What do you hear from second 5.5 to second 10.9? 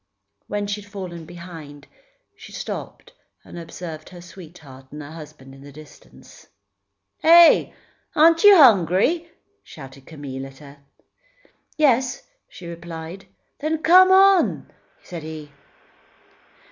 in the distance. "Heh! Aren't you hungry?" shouted Camille at her.